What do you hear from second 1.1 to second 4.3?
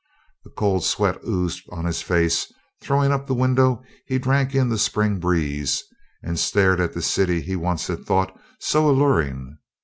oozed on his face; throwing up the window, he